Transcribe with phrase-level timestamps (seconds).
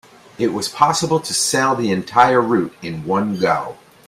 [0.39, 3.77] It was possible to sail the entire route in one go.